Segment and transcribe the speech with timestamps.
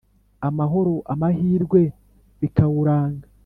[0.47, 1.81] amahoro, amahirwe
[2.39, 3.27] bikawuranga